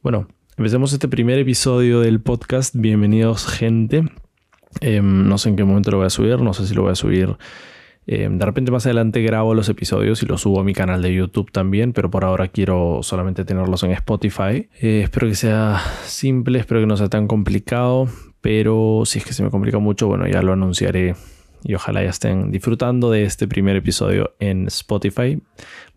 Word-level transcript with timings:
Bueno, 0.00 0.28
empecemos 0.56 0.92
este 0.92 1.08
primer 1.08 1.40
episodio 1.40 2.00
del 2.00 2.20
podcast. 2.20 2.72
Bienvenidos, 2.76 3.48
gente. 3.48 4.04
Em, 4.80 5.26
no 5.26 5.38
sé 5.38 5.48
en 5.48 5.56
qué 5.56 5.64
momento 5.64 5.90
lo 5.90 5.96
voy 5.96 6.06
a 6.06 6.10
subir, 6.10 6.40
no 6.40 6.54
sé 6.54 6.68
si 6.68 6.74
lo 6.74 6.82
voy 6.82 6.92
a 6.92 6.94
subir. 6.94 7.36
Em, 8.06 8.38
de 8.38 8.46
repente 8.46 8.70
más 8.70 8.86
adelante 8.86 9.20
grabo 9.22 9.54
los 9.54 9.68
episodios 9.68 10.22
y 10.22 10.26
los 10.26 10.42
subo 10.42 10.60
a 10.60 10.64
mi 10.64 10.72
canal 10.72 11.02
de 11.02 11.12
YouTube 11.12 11.50
también, 11.50 11.92
pero 11.92 12.12
por 12.12 12.24
ahora 12.24 12.46
quiero 12.46 13.00
solamente 13.02 13.44
tenerlos 13.44 13.82
en 13.82 13.90
Spotify. 13.90 14.68
Eh, 14.80 15.00
espero 15.02 15.26
que 15.26 15.34
sea 15.34 15.82
simple, 16.04 16.60
espero 16.60 16.80
que 16.80 16.86
no 16.86 16.96
sea 16.96 17.08
tan 17.08 17.26
complicado, 17.26 18.06
pero 18.40 19.02
si 19.04 19.18
es 19.18 19.24
que 19.24 19.32
se 19.32 19.42
me 19.42 19.50
complica 19.50 19.78
mucho, 19.80 20.06
bueno, 20.06 20.28
ya 20.28 20.42
lo 20.42 20.52
anunciaré 20.52 21.16
y 21.64 21.74
ojalá 21.74 22.02
ya 22.02 22.10
estén 22.10 22.50
disfrutando 22.50 23.10
de 23.10 23.24
este 23.24 23.48
primer 23.48 23.76
episodio 23.76 24.34
en 24.38 24.66
Spotify. 24.68 25.40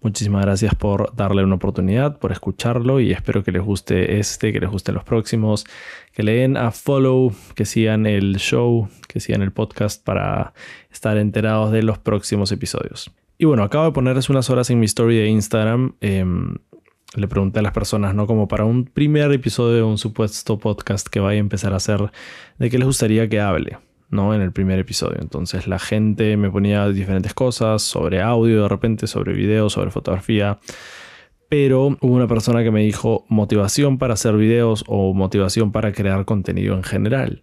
Muchísimas 0.02 0.44
gracias 0.44 0.74
por 0.76 1.16
darle 1.16 1.44
una 1.44 1.56
oportunidad, 1.56 2.18
por 2.18 2.32
escucharlo 2.32 3.00
y 3.00 3.12
espero 3.12 3.44
que 3.44 3.52
les 3.52 3.62
guste 3.62 4.20
este, 4.20 4.52
que 4.52 4.60
les 4.60 4.70
gusten 4.70 4.96
los 4.96 5.04
próximos, 5.04 5.66
que 6.14 6.24
le 6.24 6.34
den 6.34 6.58
a 6.58 6.72
follow, 6.72 7.34
que 7.56 7.66
sigan 7.66 8.06
el 8.06 8.38
show, 8.38 8.90
que 9.08 9.20
sigan 9.20 9.42
el 9.42 9.52
podcast 9.52 10.04
para 10.04 10.54
estar 10.92 11.18
enterados 11.18 11.72
de 11.72 11.84
los 11.84 12.00
próximos 12.00 12.52
episodios. 12.52 13.12
Y 13.38 13.46
bueno, 13.46 13.64
acabo 13.64 13.86
de 13.86 13.92
ponerles 13.92 14.30
unas 14.30 14.50
horas 14.50 14.70
en 14.70 14.80
mi 14.80 14.86
story 14.86 15.18
de 15.18 15.28
Instagram. 15.28 15.96
Em, 16.02 16.56
le 17.16 17.28
pregunté 17.28 17.60
a 17.60 17.62
las 17.62 17.74
personas, 17.74 18.16
¿no? 18.16 18.28
Como 18.28 18.48
para 18.48 18.66
un 18.66 18.86
primer 18.86 19.32
episodio 19.32 19.76
de 19.76 19.84
un 19.84 19.98
supuesto 19.98 20.58
podcast 20.60 21.08
que 21.08 21.20
vaya 21.20 21.38
a 21.38 21.40
empezar 21.40 21.74
a 21.74 21.78
hacer, 21.78 22.12
de 22.58 22.70
qué 22.70 22.78
les 22.78 22.86
gustaría 22.86 23.28
que 23.28 23.40
hable. 23.40 23.78
¿No? 24.12 24.36
En 24.36 24.42
el 24.42 24.52
primer 24.52 24.80
episodio. 24.80 25.18
Entonces 25.20 25.68
la 25.68 25.80
gente 25.80 26.38
me 26.38 26.52
ponía 26.52 26.88
diferentes 26.90 27.34
cosas 27.34 27.82
sobre 27.82 28.22
audio 28.22 28.64
de 28.64 28.70
repente, 28.70 29.08
sobre 29.08 29.34
video, 29.34 29.70
sobre 29.70 29.90
fotografía. 29.90 30.60
Pero 31.50 31.98
hubo 32.00 32.16
una 32.16 32.28
persona 32.28 32.64
que 32.64 32.72
me 32.72 32.82
dijo 32.82 33.26
motivación 33.28 33.98
para 33.98 34.14
hacer 34.14 34.38
videos 34.38 34.86
o 34.88 35.14
motivación 35.14 35.74
para 35.74 35.92
crear 35.92 36.24
contenido 36.24 36.76
en 36.76 36.84
general. 36.84 37.42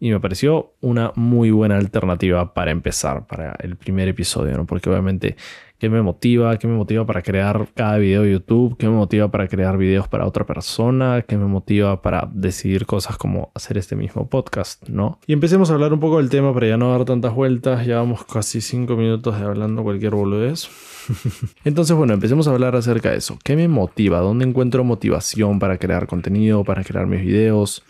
Y 0.00 0.10
me 0.10 0.18
pareció 0.18 0.74
una 0.80 1.12
muy 1.14 1.52
buena 1.52 1.76
alternativa 1.76 2.52
para 2.52 2.72
empezar, 2.72 3.28
para 3.28 3.54
el 3.60 3.76
primer 3.76 4.08
episodio, 4.08 4.56
¿no? 4.56 4.66
Porque 4.66 4.90
obviamente 4.90 5.36
qué 5.84 5.90
me 5.90 6.00
motiva, 6.00 6.56
qué 6.56 6.66
me 6.66 6.74
motiva 6.74 7.04
para 7.04 7.20
crear 7.20 7.68
cada 7.74 7.98
video 7.98 8.22
de 8.22 8.32
YouTube, 8.32 8.74
qué 8.78 8.88
me 8.88 8.94
motiva 8.94 9.30
para 9.30 9.48
crear 9.48 9.76
videos 9.76 10.08
para 10.08 10.26
otra 10.26 10.46
persona, 10.46 11.20
qué 11.28 11.36
me 11.36 11.44
motiva 11.44 12.00
para 12.00 12.26
decidir 12.32 12.86
cosas 12.86 13.18
como 13.18 13.52
hacer 13.54 13.76
este 13.76 13.94
mismo 13.94 14.26
podcast, 14.30 14.88
¿no? 14.88 15.18
Y 15.26 15.34
empecemos 15.34 15.68
a 15.68 15.74
hablar 15.74 15.92
un 15.92 16.00
poco 16.00 16.16
del 16.16 16.30
tema 16.30 16.54
para 16.54 16.68
ya 16.68 16.78
no 16.78 16.90
dar 16.90 17.04
tantas 17.04 17.34
vueltas, 17.34 17.86
llevamos 17.86 18.24
casi 18.24 18.62
cinco 18.62 18.96
minutos 18.96 19.38
de 19.38 19.44
hablando 19.44 19.82
cualquier 19.82 20.14
boludez. 20.14 20.70
Entonces, 21.66 21.94
bueno, 21.94 22.14
empecemos 22.14 22.48
a 22.48 22.52
hablar 22.52 22.74
acerca 22.76 23.10
de 23.10 23.18
eso. 23.18 23.38
¿Qué 23.44 23.54
me 23.54 23.68
motiva? 23.68 24.20
¿Dónde 24.20 24.46
encuentro 24.46 24.84
motivación 24.84 25.58
para 25.58 25.76
crear 25.76 26.06
contenido, 26.06 26.64
para 26.64 26.82
crear 26.82 27.06
mis 27.06 27.20
videos? 27.20 27.82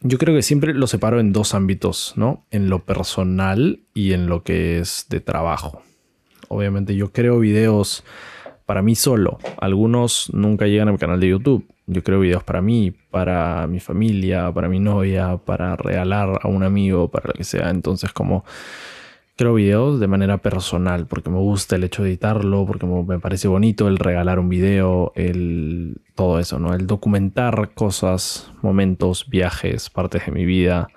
Yo 0.00 0.16
creo 0.16 0.34
que 0.34 0.40
siempre 0.40 0.72
lo 0.72 0.86
separo 0.86 1.20
en 1.20 1.34
dos 1.34 1.52
ámbitos, 1.52 2.14
¿no? 2.16 2.46
En 2.50 2.70
lo 2.70 2.78
personal 2.86 3.80
y 3.92 4.14
en 4.14 4.26
lo 4.26 4.42
que 4.42 4.78
es 4.78 5.04
de 5.10 5.20
trabajo. 5.20 5.82
Obviamente 6.48 6.94
yo 6.96 7.12
creo 7.12 7.38
videos 7.38 8.04
para 8.66 8.82
mí 8.82 8.94
solo. 8.94 9.38
Algunos 9.58 10.30
nunca 10.34 10.66
llegan 10.66 10.88
a 10.88 10.92
mi 10.92 10.98
canal 10.98 11.20
de 11.20 11.28
YouTube. 11.28 11.66
Yo 11.86 12.02
creo 12.04 12.20
videos 12.20 12.44
para 12.44 12.60
mí, 12.60 12.92
para 13.10 13.66
mi 13.66 13.80
familia, 13.80 14.52
para 14.52 14.68
mi 14.68 14.78
novia, 14.78 15.38
para 15.38 15.74
regalar 15.76 16.40
a 16.42 16.48
un 16.48 16.62
amigo, 16.62 17.08
para 17.08 17.28
lo 17.28 17.32
que 17.32 17.44
sea. 17.44 17.70
Entonces 17.70 18.12
como 18.12 18.44
creo 19.36 19.54
videos 19.54 20.00
de 20.00 20.08
manera 20.08 20.38
personal 20.38 21.06
porque 21.06 21.30
me 21.30 21.38
gusta 21.38 21.76
el 21.76 21.84
hecho 21.84 22.02
de 22.02 22.10
editarlo, 22.10 22.66
porque 22.66 22.84
me 22.84 23.20
parece 23.20 23.46
bonito 23.46 23.86
el 23.86 23.96
regalar 23.96 24.40
un 24.40 24.48
video, 24.48 25.12
el 25.14 26.02
todo 26.16 26.40
eso, 26.40 26.58
¿no? 26.58 26.74
El 26.74 26.86
documentar 26.88 27.70
cosas, 27.72 28.52
momentos, 28.60 29.30
viajes, 29.30 29.90
partes 29.90 30.26
de 30.26 30.32
mi 30.32 30.44
vida 30.44 30.88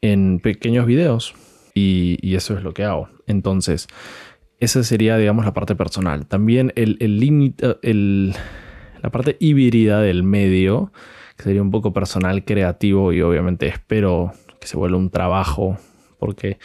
en 0.00 0.40
pequeños 0.40 0.86
videos. 0.86 1.34
Y, 1.74 2.16
y 2.22 2.34
eso 2.34 2.56
es 2.56 2.62
lo 2.62 2.72
que 2.72 2.84
hago. 2.84 3.08
Entonces, 3.26 3.88
esa 4.60 4.82
sería, 4.82 5.16
digamos, 5.16 5.44
la 5.44 5.54
parte 5.54 5.74
personal. 5.74 6.26
También 6.26 6.72
el 6.76 7.20
límite, 7.20 7.76
el, 7.82 8.34
la 9.02 9.10
parte 9.10 9.36
híbrida 9.40 10.00
del 10.00 10.22
medio, 10.22 10.92
que 11.36 11.44
sería 11.44 11.62
un 11.62 11.70
poco 11.70 11.92
personal, 11.92 12.44
creativo 12.44 13.12
y 13.12 13.20
obviamente 13.22 13.66
espero 13.68 14.32
que 14.60 14.66
se 14.66 14.76
vuelva 14.76 14.98
un 14.98 15.10
trabajo, 15.10 15.78
porque 16.18 16.58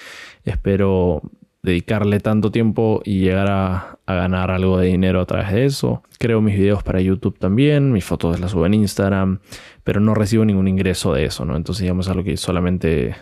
espero 0.45 1.21
dedicarle 1.61 2.19
tanto 2.19 2.51
tiempo 2.51 3.01
y 3.05 3.19
llegar 3.19 3.49
a, 3.49 3.99
a, 4.05 4.13
ganar 4.15 4.51
algo 4.51 4.79
de 4.79 4.87
dinero 4.87 5.21
a 5.21 5.25
través 5.25 5.51
de 5.53 5.65
eso. 5.65 6.03
Creo 6.19 6.41
mis 6.41 6.57
videos 6.57 6.83
para 6.83 6.99
YouTube 6.99 7.37
también, 7.39 7.91
mis 7.91 8.03
fotos 8.03 8.39
las 8.39 8.51
subo 8.51 8.65
en 8.65 8.73
Instagram, 8.73 9.39
pero 9.83 10.01
no 10.01 10.13
recibo 10.13 10.43
ningún 10.43 10.67
ingreso 10.67 11.13
de 11.13 11.25
eso, 11.25 11.45
¿no? 11.45 11.55
Entonces 11.55 11.83
digamos 11.83 12.09
algo 12.09 12.23
que 12.23 12.35
solamente 12.35 13.15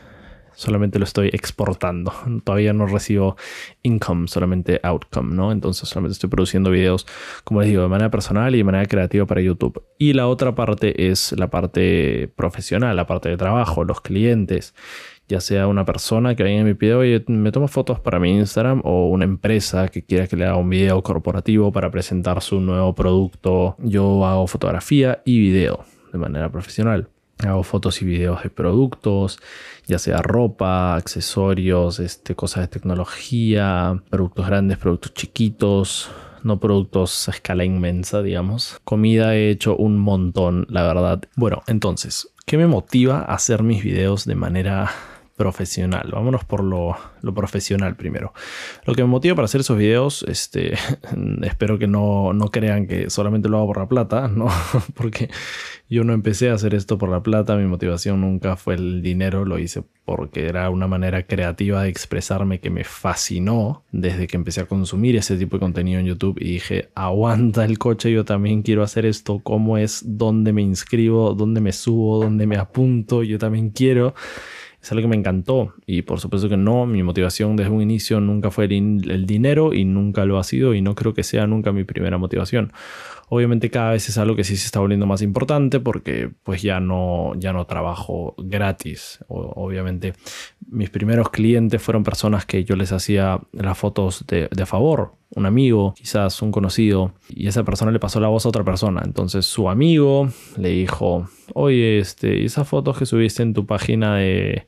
solamente 0.62 1.00
lo 1.00 1.06
estoy 1.06 1.30
exportando. 1.34 2.14
Todavía 2.44 2.72
no 2.74 2.86
recibo 2.86 3.36
income, 3.82 4.28
solamente 4.28 4.80
outcome, 4.84 5.34
¿no? 5.36 5.52
Entonces 5.52 5.90
solamente 5.90 6.14
estoy 6.14 6.30
produciendo 6.30 6.70
videos, 6.70 7.08
como 7.44 7.62
les 7.62 7.70
digo, 7.70 7.82
de 7.82 7.88
manera 7.88 8.12
personal 8.12 8.54
y 8.54 8.60
de 8.60 8.64
manera 8.64 8.86
creativa 8.86 9.26
para 9.26 9.42
YouTube. 9.42 9.84
Y 9.98 10.14
la 10.14 10.28
otra 10.28 10.54
parte 10.54 11.10
es 11.10 11.34
la 11.38 11.50
parte 11.50 12.32
profesional, 12.36 12.96
la 12.96 13.08
parte 13.08 13.30
de 13.30 13.38
trabajo, 13.38 13.84
los 13.84 14.02
clientes. 14.02 14.76
Ya 15.28 15.40
sea 15.40 15.68
una 15.68 15.86
persona 15.86 16.36
que 16.36 16.44
venga 16.44 16.62
y 16.62 16.66
me 16.66 16.76
pide, 16.76 16.94
oye, 16.94 17.24
me 17.28 17.52
toma 17.52 17.70
fotos 17.70 18.00
para 18.00 18.20
mi 18.20 18.32
Instagram 18.38 18.82
o 18.84 19.08
una 19.08 19.24
empresa 19.24 19.88
que 19.88 20.04
quiera 20.04 20.28
que 20.28 20.36
le 20.36 20.46
haga 20.46 20.58
un 20.58 20.70
video 20.70 21.02
corporativo 21.04 21.72
para 21.72 21.90
presentar 21.90 22.42
su 22.42 22.60
nuevo 22.60 22.94
producto. 22.94 23.78
Yo 23.80 24.26
hago 24.26 24.46
fotografía 24.48 25.22
y 25.24 25.40
video 25.40 25.86
de 26.12 26.20
manera 26.20 26.52
profesional. 26.52 27.08
Hago 27.44 27.64
fotos 27.64 28.02
y 28.02 28.06
videos 28.06 28.44
de 28.44 28.50
productos, 28.50 29.40
ya 29.88 30.00
sea 30.00 30.18
ropa, 30.18 30.96
accesorios, 30.96 32.00
este, 32.00 32.36
cosas 32.36 32.64
de 32.64 32.68
tecnología, 32.68 34.02
productos 34.10 34.46
grandes, 34.46 34.78
productos 34.78 35.14
chiquitos, 35.14 36.12
no 36.44 36.60
productos 36.60 37.28
a 37.28 37.32
escala 37.32 37.66
inmensa, 37.66 38.22
digamos. 38.22 38.80
Comida 38.84 39.36
he 39.36 39.50
hecho 39.50 39.76
un 39.76 39.98
montón, 39.98 40.66
la 40.70 40.84
verdad. 40.84 41.22
Bueno, 41.36 41.64
entonces, 41.68 42.30
¿qué 42.46 42.58
me 42.58 42.68
motiva 42.68 43.20
a 43.20 43.36
hacer 43.36 43.64
mis 43.64 43.84
videos 43.84 44.26
de 44.26 44.36
manera 44.36 44.92
profesional. 45.42 46.12
Vámonos 46.14 46.46
por 46.46 46.64
lo, 46.64 46.96
profesional 47.34 47.96
primero. 47.96 48.32
Lo 48.86 48.94
que 48.94 49.02
me 49.02 49.08
motiva 49.08 49.34
para 49.34 49.46
hacer 49.46 49.62
esos 49.62 49.76
videos, 49.76 50.24
este, 50.28 50.76
espero 51.42 51.80
que 51.80 51.88
no, 51.88 52.32
no 52.32 52.50
crean 52.50 52.86
que 52.86 53.10
solamente 53.10 53.50
lo 53.50 53.58
hago 53.58 53.68
por 53.68 53.80
la 53.80 53.90
plata, 53.90 54.28
¿no? 54.36 54.50
Porque 54.94 55.32
yo 55.90 56.04
no 56.04 56.14
empecé 56.14 56.52
a 56.52 56.54
hacer 56.54 56.76
esto 56.76 57.00
por 57.00 57.10
la 57.10 57.24
plata, 57.24 57.56
mi 57.56 57.66
motivación 57.66 58.22
nunca 58.22 58.56
fue 58.56 58.76
el 58.76 59.02
dinero, 59.02 59.44
lo 59.44 59.58
hice 59.58 59.84
porque 60.06 60.46
era 60.46 60.70
una 60.70 60.88
manera 60.88 61.26
creativa 61.26 61.84
de 61.84 61.90
expresarme 61.90 62.60
que 62.60 62.70
me 62.70 62.84
fascinó 62.84 63.84
desde 63.92 64.28
que 64.28 64.38
empecé 64.38 64.62
a 64.62 64.66
consumir 64.66 65.16
ese 65.16 65.38
tipo 65.38 65.56
de 65.56 65.62
contenido 65.62 66.00
en 66.00 66.06
YouTube 66.06 66.38
y 66.40 66.52
dije, 66.54 66.90
aguanta 66.94 67.66
el 67.66 67.80
coche, 67.80 68.12
yo 68.12 68.26
también 68.26 68.62
quiero 68.62 68.84
hacer 68.84 69.08
esto, 69.08 69.40
cómo 69.40 69.78
es, 69.78 70.04
dónde 70.06 70.54
me 70.54 70.62
inscribo, 70.62 71.34
dónde 71.34 71.62
me 71.62 71.72
subo, 71.72 72.22
dónde 72.22 72.46
me 72.46 72.58
apunto, 72.58 73.24
yo 73.24 73.40
también 73.40 73.72
quiero 73.72 74.14
es 74.82 74.92
algo 74.92 75.04
que 75.04 75.08
me 75.08 75.16
encantó 75.16 75.74
y 75.86 76.02
por 76.02 76.20
supuesto 76.20 76.50
que 76.50 76.58
no, 76.58 76.86
mi 76.88 77.04
motivación 77.04 77.56
desde 77.56 77.72
un 77.72 77.82
inicio 77.82 78.20
nunca 78.20 78.50
fue 78.50 78.66
el, 78.66 79.26
dinero 79.28 79.74
y 79.74 79.86
nunca 79.86 80.26
lo 80.26 80.40
ha 80.40 80.44
sido 80.44 80.74
y 80.74 80.82
no 80.82 80.96
creo 80.96 81.14
que 81.14 81.24
sea 81.24 81.46
nunca 81.46 81.72
mi 81.72 81.84
primera 81.84 82.18
motivación. 82.18 82.74
Obviamente 83.34 83.70
cada 83.70 83.92
vez 83.92 84.10
es 84.10 84.18
algo 84.18 84.36
que 84.36 84.44
sí 84.44 84.58
se 84.58 84.66
está 84.66 84.82
volviendo 84.82 85.06
más 85.06 85.22
importante 85.22 85.80
porque 85.80 86.30
pues 86.44 86.62
ya 86.62 86.82
no, 86.82 87.32
ya 87.38 87.54
no 87.54 87.66
trabajo 87.66 88.36
gratis. 88.38 89.24
obviamente 89.30 90.14
mis 90.70 90.90
primeros 90.90 91.30
clientes 91.30 91.82
fueron 91.82 92.04
personas 92.04 92.46
que 92.46 92.66
yo 92.66 92.76
les 92.76 92.92
hacía 92.92 93.40
las 93.54 93.78
fotos 93.78 94.26
de, 94.28 94.50
de 94.52 94.66
favor 94.66 95.14
un 95.34 95.46
amigo, 95.46 95.94
quizás 95.96 96.42
un 96.42 96.52
conocido, 96.52 97.14
y 97.30 97.48
esa 97.48 97.64
persona 97.64 97.92
le 97.92 98.00
pasó 98.00 98.20
la 98.20 98.28
voz 98.28 98.46
a 98.46 98.50
otra 98.50 98.66
persona. 98.66 99.02
Entonces 99.06 99.46
su 99.46 99.70
amigo 99.70 100.28
le 100.58 100.70
dijo, 100.70 101.30
oye, 101.54 102.00
este, 102.00 102.44
esas 102.44 102.68
fotos 102.68 102.98
que 102.98 103.06
subiste 103.06 103.44
en 103.44 103.54
tu 103.54 103.66
página 103.66 104.18
de, 104.18 104.68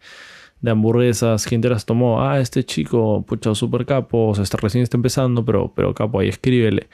de 0.61 0.71
hamburguesas, 0.71 1.45
¿quién 1.45 1.59
te 1.59 1.67
las 1.67 1.85
tomó? 1.85 2.23
Ah, 2.23 2.39
este 2.39 2.63
chico, 2.63 3.25
pucha, 3.27 3.53
super 3.55 3.85
capo, 3.85 4.29
o 4.29 4.41
está, 4.41 4.57
recién 4.57 4.83
está 4.83 4.95
empezando, 4.95 5.43
pero, 5.43 5.73
pero 5.75 5.93
capo, 5.93 6.21
ahí 6.21 6.29
escríbele. 6.29 6.87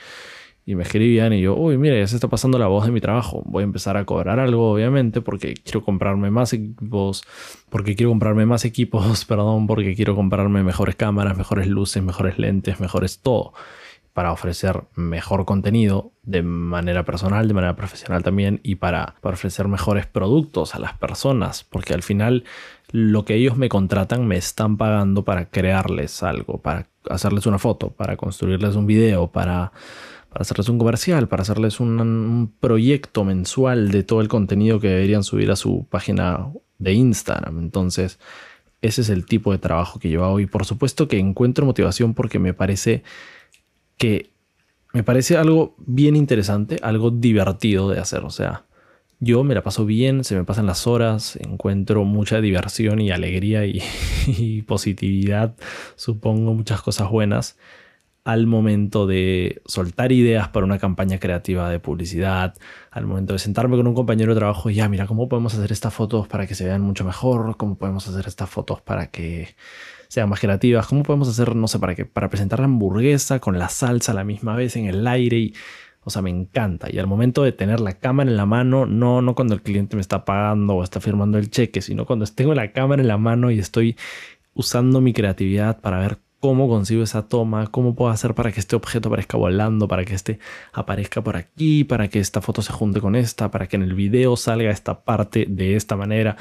Y 0.65 0.75
me 0.75 0.83
escribían 0.83 1.33
y 1.33 1.41
yo, 1.41 1.55
uy, 1.55 1.77
mira, 1.77 1.97
ya 1.97 2.05
se 2.05 2.15
está 2.15 2.27
pasando 2.27 2.59
la 2.59 2.67
voz 2.67 2.85
de 2.85 2.91
mi 2.91 3.01
trabajo. 3.01 3.41
Voy 3.45 3.61
a 3.61 3.63
empezar 3.63 3.97
a 3.97 4.05
cobrar 4.05 4.39
algo, 4.39 4.71
obviamente, 4.71 5.19
porque 5.21 5.55
quiero 5.55 5.83
comprarme 5.83 6.29
más 6.29 6.53
equipos, 6.53 7.23
porque 7.69 7.95
quiero 7.95 8.11
comprarme 8.11 8.45
más 8.45 8.65
equipos, 8.65 9.25
perdón, 9.27 9.65
porque 9.65 9.95
quiero 9.95 10.15
comprarme 10.15 10.63
mejores 10.63 10.95
cámaras, 10.95 11.37
mejores 11.37 11.67
luces, 11.67 12.03
mejores 12.03 12.37
lentes, 12.37 12.79
mejores 12.79 13.19
todo, 13.19 13.53
para 14.13 14.31
ofrecer 14.31 14.83
mejor 14.95 15.45
contenido 15.45 16.11
de 16.21 16.43
manera 16.43 17.03
personal, 17.03 17.47
de 17.47 17.53
manera 17.55 17.75
profesional 17.75 18.21
también, 18.21 18.59
y 18.61 18.75
para, 18.75 19.15
para 19.21 19.33
ofrecer 19.33 19.67
mejores 19.67 20.05
productos 20.05 20.75
a 20.75 20.79
las 20.79 20.93
personas, 20.93 21.63
porque 21.63 21.95
al 21.95 22.03
final 22.03 22.43
lo 22.91 23.25
que 23.25 23.35
ellos 23.35 23.55
me 23.57 23.69
contratan 23.69 24.27
me 24.27 24.37
están 24.37 24.77
pagando 24.77 25.23
para 25.23 25.49
crearles 25.49 26.23
algo, 26.23 26.59
para 26.59 26.87
hacerles 27.09 27.45
una 27.45 27.59
foto, 27.59 27.91
para 27.91 28.17
construirles 28.17 28.75
un 28.75 28.87
video, 28.87 29.27
para 29.27 29.71
para 30.29 30.43
hacerles 30.43 30.69
un 30.69 30.77
comercial, 30.77 31.27
para 31.27 31.41
hacerles 31.41 31.79
un, 31.79 32.53
proyecto 32.59 33.23
mensual 33.23 33.91
de 33.91 34.03
todo 34.03 34.21
el 34.21 34.27
contenido 34.27 34.79
que 34.79 34.89
deberían 34.89 35.23
subir 35.23 35.51
a 35.51 35.55
su 35.55 35.85
página 35.89 36.51
de 36.77 36.93
Instagram. 36.93 37.59
Entonces, 37.59 38.19
ese 38.81 39.01
es 39.01 39.09
el 39.09 39.25
tipo 39.25 39.51
de 39.51 39.57
trabajo 39.57 39.99
que 39.99 40.09
yo 40.09 40.23
hago. 40.23 40.39
Y 40.39 40.45
por 40.45 40.65
supuesto 40.65 41.07
que 41.07 41.19
encuentro 41.19 41.65
motivación 41.65 42.13
porque 42.13 42.39
me 42.39 42.53
parece 42.53 43.03
que 43.97 44.29
me 44.93 45.03
parece 45.03 45.37
algo 45.37 45.75
bien 45.77 46.15
interesante, 46.15 46.79
algo 46.81 47.11
divertido 47.11 47.89
de 47.89 47.99
hacer, 47.99 48.23
o 48.23 48.31
sea, 48.31 48.65
yo 49.19 49.43
me 49.43 49.53
la 49.53 49.61
paso 49.61 49.85
bien, 49.85 50.23
se 50.23 50.35
me 50.35 50.45
pasan 50.45 50.65
las 50.65 50.87
horas, 50.87 51.35
encuentro 51.35 52.05
mucha 52.05 52.41
diversión 52.41 53.01
y 53.01 53.11
alegría 53.11 53.65
y, 53.65 54.61
positividad, 54.67 55.55
supongo 55.95 56.53
muchas 56.53 56.81
cosas 56.81 57.09
buenas 57.09 57.57
al 58.23 58.47
momento 58.47 59.07
de 59.07 59.61
soltar 59.65 60.11
ideas 60.11 60.49
para 60.49 60.65
una 60.65 60.77
campaña 60.77 61.19
creativa 61.19 61.69
de 61.69 61.79
publicidad, 61.79 62.55
al 62.91 63.05
momento 63.05 63.33
de 63.33 63.39
sentarme 63.39 63.77
con 63.77 63.87
un 63.87 63.93
compañero 63.93 64.33
de 64.33 64.39
trabajo 64.39 64.69
y 64.69 64.75
ya, 64.75 64.89
mira, 64.89 65.07
¿cómo 65.07 65.29
podemos 65.29 65.53
hacer 65.55 65.71
estas 65.71 65.93
fotos 65.93 66.27
para 66.27 66.45
que 66.45 66.55
se 66.55 66.65
vean 66.65 66.81
mucho 66.81 67.03
mejor? 67.05 67.57
¿Cómo 67.57 67.77
podemos 67.77 68.07
hacer 68.07 68.27
estas 68.27 68.49
fotos 68.49 68.81
para 68.81 69.07
que 69.07 69.55
sean 70.07 70.29
más 70.29 70.39
creativas? 70.39 70.87
¿Cómo 70.87 71.03
podemos 71.03 71.29
hacer, 71.29 71.55
no 71.55 71.67
sé, 71.67 71.79
para, 71.79 71.95
que, 71.95 72.05
para 72.05 72.29
presentar 72.29 72.59
la 72.59 72.65
hamburguesa 72.65 73.39
con 73.39 73.57
la 73.57 73.69
salsa 73.69 74.11
a 74.11 74.15
la 74.15 74.23
misma 74.23 74.55
vez 74.55 74.75
en 74.75 74.85
el 74.85 75.07
aire? 75.07 75.37
Y 75.37 75.53
o 76.03 76.09
sea, 76.09 76.21
me 76.21 76.29
encanta. 76.29 76.87
Y 76.91 76.97
al 76.97 77.07
momento 77.07 77.43
de 77.43 77.51
tener 77.51 77.79
la 77.79 77.93
cámara 77.93 78.29
en 78.29 78.37
la 78.37 78.45
mano, 78.45 78.85
no, 78.85 79.21
no 79.21 79.35
cuando 79.35 79.53
el 79.53 79.61
cliente 79.61 79.95
me 79.95 80.01
está 80.01 80.25
pagando 80.25 80.75
o 80.75 80.83
está 80.83 80.99
firmando 80.99 81.37
el 81.37 81.49
cheque, 81.51 81.81
sino 81.81 82.05
cuando 82.05 82.25
tengo 82.25 82.53
la 82.53 82.71
cámara 82.71 83.01
en 83.01 83.07
la 83.07 83.17
mano 83.17 83.51
y 83.51 83.59
estoy 83.59 83.97
usando 84.53 85.01
mi 85.01 85.13
creatividad 85.13 85.79
para 85.81 85.99
ver 85.99 86.19
cómo 86.39 86.69
consigo 86.69 87.03
esa 87.03 87.27
toma, 87.27 87.67
cómo 87.67 87.95
puedo 87.95 88.11
hacer 88.11 88.33
para 88.33 88.51
que 88.51 88.59
este 88.59 88.75
objeto 88.75 89.09
aparezca 89.09 89.37
volando, 89.37 89.87
para 89.87 90.05
que 90.05 90.15
este 90.15 90.39
aparezca 90.73 91.21
por 91.21 91.35
aquí, 91.35 91.83
para 91.83 92.07
que 92.07 92.19
esta 92.19 92.41
foto 92.41 92.61
se 92.61 92.73
junte 92.73 93.01
con 93.01 93.15
esta, 93.15 93.51
para 93.51 93.67
que 93.67 93.75
en 93.75 93.83
el 93.83 93.93
video 93.93 94.35
salga 94.37 94.71
esta 94.71 95.03
parte 95.03 95.45
de 95.49 95.75
esta 95.75 95.95
manera. 95.95 96.37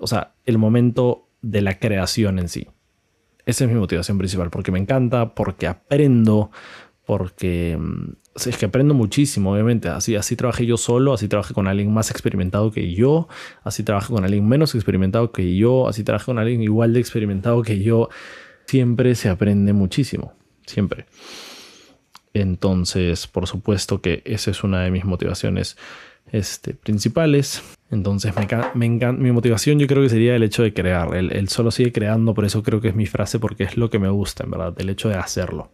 O 0.00 0.06
sea, 0.06 0.32
el 0.46 0.58
momento 0.58 1.28
de 1.42 1.60
la 1.60 1.78
creación 1.78 2.38
en 2.38 2.48
sí. 2.48 2.68
Esa 3.46 3.64
es 3.64 3.70
mi 3.70 3.78
motivación 3.78 4.16
principal, 4.16 4.48
porque 4.48 4.72
me 4.72 4.78
encanta, 4.78 5.34
porque 5.34 5.66
aprendo, 5.66 6.50
porque 7.04 7.76
mm, 7.78 8.12
es 8.34 8.56
que 8.56 8.64
aprendo 8.64 8.94
muchísimo, 8.94 9.52
obviamente. 9.52 9.88
Así, 9.88 10.16
así 10.16 10.36
trabajé 10.36 10.64
yo 10.64 10.78
solo, 10.78 11.12
así 11.12 11.28
trabajé 11.28 11.52
con 11.52 11.68
alguien 11.68 11.92
más 11.92 12.10
experimentado 12.10 12.70
que 12.72 12.94
yo, 12.94 13.28
así 13.62 13.82
trabajé 13.82 14.12
con 14.12 14.24
alguien 14.24 14.48
menos 14.48 14.74
experimentado 14.74 15.30
que 15.30 15.54
yo, 15.54 15.86
así 15.86 16.02
trabajé 16.02 16.26
con 16.26 16.38
alguien 16.38 16.62
igual 16.62 16.94
de 16.94 17.00
experimentado 17.00 17.60
que 17.62 17.82
yo. 17.82 18.08
Siempre 18.66 19.14
se 19.14 19.28
aprende 19.28 19.72
muchísimo, 19.72 20.34
siempre. 20.66 21.06
Entonces, 22.32 23.26
por 23.26 23.46
supuesto 23.46 24.00
que 24.00 24.22
esa 24.24 24.50
es 24.50 24.64
una 24.64 24.82
de 24.82 24.90
mis 24.90 25.04
motivaciones 25.04 25.76
este, 26.32 26.74
principales. 26.74 27.62
Entonces, 27.90 28.34
me, 28.74 28.88
mi 28.88 29.32
motivación 29.32 29.78
yo 29.78 29.86
creo 29.86 30.02
que 30.02 30.08
sería 30.08 30.34
el 30.34 30.42
hecho 30.42 30.62
de 30.62 30.74
crear. 30.74 31.14
El, 31.14 31.32
el 31.32 31.48
solo 31.48 31.70
sigue 31.70 31.92
creando, 31.92 32.34
por 32.34 32.44
eso 32.44 32.62
creo 32.62 32.80
que 32.80 32.88
es 32.88 32.94
mi 32.94 33.06
frase, 33.06 33.38
porque 33.38 33.64
es 33.64 33.76
lo 33.76 33.90
que 33.90 33.98
me 33.98 34.08
gusta, 34.08 34.44
en 34.44 34.50
verdad, 34.50 34.74
el 34.78 34.90
hecho 34.90 35.08
de 35.08 35.16
hacerlo 35.16 35.72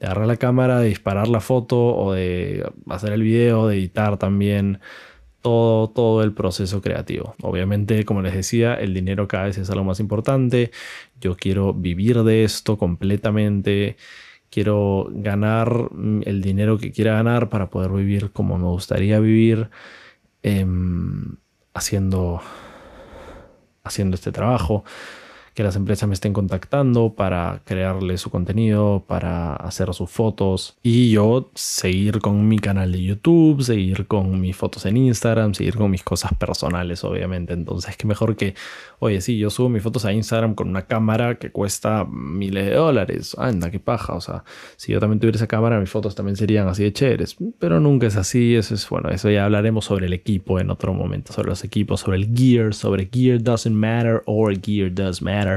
de 0.00 0.06
agarrar 0.06 0.26
la 0.26 0.36
cámara, 0.36 0.80
de 0.80 0.88
disparar 0.88 1.28
la 1.28 1.40
foto 1.40 1.78
o 1.78 2.14
de 2.14 2.66
hacer 2.88 3.12
el 3.12 3.22
video, 3.22 3.68
de 3.68 3.76
editar 3.76 4.16
también. 4.16 4.80
Todo, 5.42 5.88
todo 5.88 6.22
el 6.22 6.32
proceso 6.32 6.82
creativo. 6.82 7.34
Obviamente, 7.42 8.04
como 8.04 8.22
les 8.22 8.34
decía, 8.34 8.74
el 8.74 8.92
dinero 8.92 9.26
cada 9.26 9.44
vez 9.44 9.58
es 9.58 9.70
algo 9.70 9.84
más 9.84 10.00
importante. 10.00 10.70
Yo 11.20 11.36
quiero 11.36 11.72
vivir 11.72 12.22
de 12.24 12.44
esto 12.44 12.76
completamente. 12.76 13.96
Quiero 14.50 15.08
ganar 15.10 15.92
mm, 15.92 16.22
el 16.26 16.42
dinero 16.42 16.78
que 16.78 16.92
quiera 16.92 17.14
ganar 17.14 17.48
para 17.48 17.70
poder 17.70 17.90
vivir 17.92 18.32
como 18.32 18.58
me 18.58 18.66
gustaría 18.66 19.18
vivir 19.20 19.70
em, 20.42 21.36
haciendo, 21.74 22.40
haciendo 23.84 24.16
este 24.16 24.32
trabajo 24.32 24.84
que 25.60 25.64
las 25.64 25.76
empresas 25.76 26.08
me 26.08 26.14
estén 26.14 26.32
contactando 26.32 27.12
para 27.14 27.60
crearle 27.66 28.16
su 28.16 28.30
contenido, 28.30 29.04
para 29.06 29.54
hacer 29.56 29.92
sus 29.92 30.08
fotos 30.08 30.78
y 30.82 31.10
yo 31.10 31.50
seguir 31.54 32.20
con 32.20 32.48
mi 32.48 32.58
canal 32.58 32.92
de 32.92 33.02
YouTube, 33.02 33.62
seguir 33.62 34.06
con 34.06 34.40
mis 34.40 34.56
fotos 34.56 34.86
en 34.86 34.96
Instagram, 34.96 35.52
seguir 35.52 35.76
con 35.76 35.90
mis 35.90 36.02
cosas 36.02 36.32
personales, 36.32 37.04
obviamente. 37.04 37.52
Entonces, 37.52 37.94
qué 37.98 38.06
mejor 38.06 38.36
que, 38.36 38.54
oye, 39.00 39.20
sí, 39.20 39.36
yo 39.36 39.50
subo 39.50 39.68
mis 39.68 39.82
fotos 39.82 40.06
a 40.06 40.14
Instagram 40.14 40.54
con 40.54 40.66
una 40.70 40.86
cámara 40.86 41.34
que 41.34 41.50
cuesta 41.50 42.06
miles 42.06 42.64
de 42.64 42.76
dólares. 42.76 43.36
Anda, 43.38 43.70
qué 43.70 43.80
paja. 43.80 44.14
O 44.14 44.22
sea, 44.22 44.44
si 44.76 44.92
yo 44.92 44.98
también 44.98 45.20
tuviera 45.20 45.36
esa 45.36 45.46
cámara, 45.46 45.78
mis 45.78 45.90
fotos 45.90 46.14
también 46.14 46.36
serían 46.36 46.68
así 46.68 46.84
de 46.84 46.94
chéveres. 46.94 47.36
Pero 47.58 47.80
nunca 47.80 48.06
es 48.06 48.16
así. 48.16 48.56
Eso 48.56 48.74
es, 48.74 48.88
bueno, 48.88 49.10
eso 49.10 49.28
ya 49.28 49.44
hablaremos 49.44 49.84
sobre 49.84 50.06
el 50.06 50.14
equipo 50.14 50.58
en 50.58 50.70
otro 50.70 50.94
momento, 50.94 51.34
sobre 51.34 51.50
los 51.50 51.64
equipos, 51.64 52.00
sobre 52.00 52.16
el 52.16 52.34
gear, 52.34 52.72
sobre 52.72 53.10
gear 53.12 53.42
doesn't 53.42 53.76
matter 53.76 54.22
or 54.24 54.58
gear 54.58 54.90
does 54.90 55.20
matter. 55.20 55.49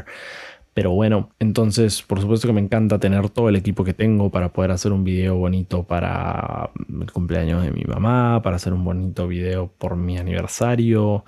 Pero 0.74 0.92
bueno, 0.92 1.30
entonces 1.40 2.02
por 2.02 2.20
supuesto 2.20 2.48
que 2.48 2.54
me 2.54 2.62
encanta 2.62 3.00
tener 3.00 3.30
todo 3.30 3.50
el 3.50 3.56
equipo 3.56 3.84
que 3.84 3.94
tengo 3.94 4.32
para 4.32 4.54
poder 4.54 4.72
hacer 4.72 4.92
un 4.92 5.04
video 5.04 5.36
bonito 5.36 5.84
para 5.84 6.72
el 7.02 7.12
cumpleaños 7.12 7.64
de 7.64 7.72
mi 7.72 7.84
mamá, 7.84 8.42
para 8.44 8.56
hacer 8.56 8.74
un 8.74 8.84
bonito 8.84 9.28
video 9.28 9.72
por 9.78 9.96
mi 9.96 10.18
aniversario, 10.18 11.26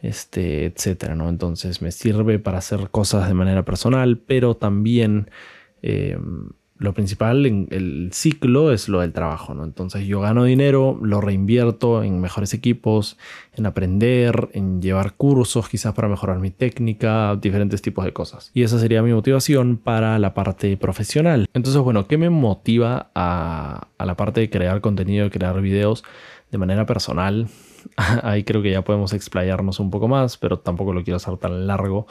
este, 0.00 0.66
etcétera, 0.66 1.14
¿no? 1.14 1.28
Entonces 1.28 1.82
me 1.82 1.92
sirve 1.92 2.38
para 2.38 2.58
hacer 2.58 2.90
cosas 2.90 3.28
de 3.28 3.34
manera 3.34 3.64
personal, 3.64 4.18
pero 4.18 4.56
también 4.56 5.30
eh, 5.82 6.16
lo 6.80 6.94
principal 6.94 7.44
en 7.44 7.68
el 7.70 8.08
ciclo 8.10 8.72
es 8.72 8.88
lo 8.88 9.00
del 9.00 9.12
trabajo, 9.12 9.52
¿no? 9.52 9.64
Entonces 9.64 10.06
yo 10.06 10.22
gano 10.22 10.44
dinero, 10.44 10.98
lo 11.02 11.20
reinvierto 11.20 12.02
en 12.02 12.22
mejores 12.22 12.54
equipos, 12.54 13.18
en 13.54 13.66
aprender, 13.66 14.48
en 14.54 14.80
llevar 14.80 15.12
cursos 15.12 15.68
quizás 15.68 15.92
para 15.92 16.08
mejorar 16.08 16.38
mi 16.38 16.50
técnica, 16.50 17.36
diferentes 17.36 17.82
tipos 17.82 18.06
de 18.06 18.14
cosas. 18.14 18.50
Y 18.54 18.62
esa 18.62 18.78
sería 18.78 19.02
mi 19.02 19.12
motivación 19.12 19.76
para 19.76 20.18
la 20.18 20.32
parte 20.32 20.74
profesional. 20.78 21.46
Entonces, 21.52 21.82
bueno, 21.82 22.08
¿qué 22.08 22.16
me 22.16 22.30
motiva 22.30 23.10
a, 23.14 23.88
la 23.98 24.16
parte 24.16 24.40
de 24.40 24.48
crear 24.48 24.80
contenido, 24.80 25.24
de 25.24 25.30
crear 25.30 25.60
videos 25.60 26.02
de 26.50 26.56
manera 26.56 26.86
personal? 26.86 27.48
Ahí 28.22 28.42
creo 28.42 28.62
que 28.62 28.70
ya 28.70 28.82
podemos 28.82 29.12
explayarnos 29.12 29.80
un 29.80 29.90
poco 29.90 30.08
más, 30.08 30.38
pero 30.38 30.58
tampoco 30.60 30.94
lo 30.94 31.04
quiero 31.04 31.18
hacer 31.18 31.36
tan 31.36 31.66
largo 31.66 32.06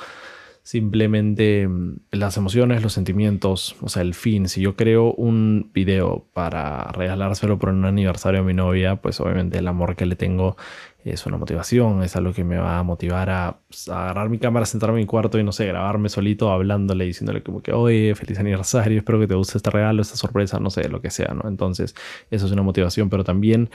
simplemente 0.64 1.68
mm, 1.68 2.00
las 2.12 2.38
emociones, 2.38 2.84
los 2.84 2.94
sentimientos, 2.94 3.76
o 3.82 3.90
sea, 3.90 4.02
el 4.02 4.14
fin. 4.14 4.48
Si 4.48 4.62
yo 4.62 4.76
creo 4.76 5.14
un 5.14 5.72
video 5.74 6.26
para 6.34 6.86
regalárselo 6.92 7.60
por 7.60 7.70
un 7.70 7.86
aniversario 7.86 8.42
a 8.42 8.44
mi 8.44 8.54
novia, 8.54 8.98
pues 8.98 9.20
obviamente 9.20 9.58
el 9.58 9.68
amor 9.68 9.96
que 9.96 10.06
le 10.06 10.16
tengo 10.16 10.58
es 11.04 11.26
una 11.26 11.38
motivación, 11.38 12.04
es 12.04 12.16
algo 12.16 12.34
que 12.34 12.44
me 12.44 12.58
va 12.58 12.80
a 12.80 12.84
motivar 12.84 13.30
a, 13.30 13.60
pues, 13.68 13.88
agarrar 13.88 14.30
mi 14.30 14.38
cámara, 14.38 14.66
sentarme 14.66 15.00
en 15.00 15.04
mi 15.04 15.08
cuarto 15.08 15.40
y 15.40 15.44
no 15.44 15.52
sé, 15.52 15.66
grabarme 15.66 16.10
solito 16.10 16.52
hablándole, 16.52 17.06
diciéndole 17.06 17.42
como 17.42 17.62
que, 17.62 17.72
oye, 17.72 18.14
feliz 18.16 18.38
aniversario, 18.40 19.00
espero 19.00 19.20
que 19.20 19.28
te 19.28 19.36
guste 19.36 19.58
este 19.58 19.70
regalo, 19.70 20.02
esta 20.02 20.18
sorpresa, 20.18 20.60
no 20.60 20.70
sé, 20.70 20.90
lo 20.90 21.02
que 21.02 21.10
sea, 21.10 21.34
¿no? 21.34 21.48
Entonces, 21.48 21.96
eso 22.32 22.46
es 22.46 22.52
una 22.52 22.64
motivación, 22.64 23.10
pero 23.10 23.24
también 23.24 23.70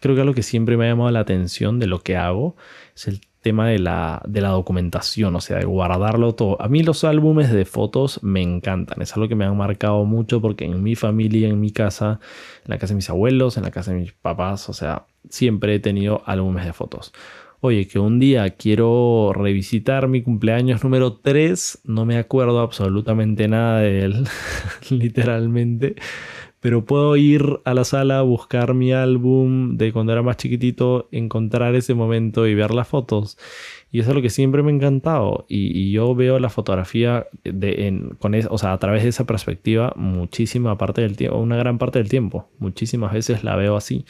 creo 0.00 0.14
que 0.14 0.20
algo 0.20 0.34
que 0.34 0.42
siempre 0.42 0.76
me 0.76 0.86
ha 0.86 0.88
llamado 0.90 1.10
la 1.10 1.20
atención 1.20 1.78
de 1.78 1.86
lo 1.86 2.00
que 2.00 2.16
hago 2.16 2.56
es 2.94 3.08
el 3.08 3.20
tema 3.42 3.68
de 3.68 3.78
la, 3.78 4.22
de 4.26 4.40
la 4.40 4.50
documentación, 4.50 5.34
o 5.36 5.40
sea, 5.40 5.58
de 5.58 5.64
guardarlo 5.64 6.34
todo. 6.34 6.60
A 6.62 6.68
mí 6.68 6.82
los 6.82 7.04
álbumes 7.04 7.52
de 7.52 7.64
fotos 7.64 8.22
me 8.22 8.40
encantan, 8.40 9.02
es 9.02 9.14
algo 9.14 9.28
que 9.28 9.34
me 9.34 9.44
han 9.44 9.56
marcado 9.56 10.04
mucho 10.04 10.40
porque 10.40 10.64
en 10.64 10.82
mi 10.82 10.94
familia, 10.94 11.48
en 11.48 11.60
mi 11.60 11.72
casa, 11.72 12.20
en 12.64 12.70
la 12.70 12.78
casa 12.78 12.92
de 12.92 12.96
mis 12.96 13.10
abuelos, 13.10 13.56
en 13.56 13.64
la 13.64 13.70
casa 13.70 13.92
de 13.92 14.00
mis 14.00 14.12
papás, 14.12 14.68
o 14.68 14.72
sea, 14.72 15.06
siempre 15.28 15.74
he 15.74 15.80
tenido 15.80 16.22
álbumes 16.24 16.64
de 16.64 16.72
fotos. 16.72 17.12
Oye, 17.60 17.86
que 17.86 17.98
un 17.98 18.18
día 18.18 18.50
quiero 18.50 19.32
revisitar 19.34 20.08
mi 20.08 20.22
cumpleaños 20.22 20.82
número 20.82 21.12
3, 21.14 21.82
no 21.84 22.04
me 22.04 22.18
acuerdo 22.18 22.60
absolutamente 22.60 23.46
nada 23.46 23.80
de 23.80 24.04
él, 24.04 24.24
literalmente 24.90 25.96
pero 26.62 26.84
puedo 26.84 27.16
ir 27.16 27.58
a 27.64 27.74
la 27.74 27.82
sala, 27.82 28.22
buscar 28.22 28.72
mi 28.72 28.92
álbum 28.92 29.76
de 29.76 29.92
cuando 29.92 30.12
era 30.12 30.22
más 30.22 30.36
chiquitito, 30.36 31.08
encontrar 31.10 31.74
ese 31.74 31.92
momento 31.94 32.46
y 32.46 32.54
ver 32.54 32.72
las 32.72 32.86
fotos. 32.86 33.36
Y 33.90 33.98
eso 33.98 34.10
es 34.10 34.14
lo 34.14 34.22
que 34.22 34.30
siempre 34.30 34.62
me 34.62 34.70
ha 34.70 34.74
encantado. 34.76 35.44
Y, 35.48 35.90
yo 35.90 36.14
veo 36.14 36.38
la 36.38 36.50
fotografía 36.50 37.26
de, 37.42 38.14
con 38.20 38.36
o 38.48 38.58
sea, 38.58 38.72
a 38.72 38.78
través 38.78 39.02
de 39.02 39.08
esa 39.08 39.26
perspectiva 39.26 39.92
muchísima 39.96 40.78
parte 40.78 41.00
del 41.00 41.16
tiempo, 41.16 41.38
una 41.38 41.56
gran 41.56 41.78
parte 41.78 41.98
del 41.98 42.08
tiempo. 42.08 42.48
Muchísimas 42.60 43.12
veces 43.12 43.42
la 43.42 43.56
veo 43.56 43.76
así 43.76 44.04